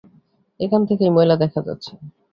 [0.59, 1.91] এখান থেকেই ময়লা দেখা যাচ্ছে।